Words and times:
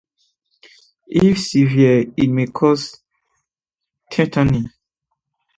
If 1.09 1.37
severe, 1.39 2.11
it 2.17 2.27
may 2.27 2.47
cause 2.47 3.03
tetany. 4.11 4.65